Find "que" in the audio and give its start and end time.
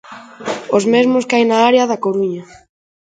1.27-1.35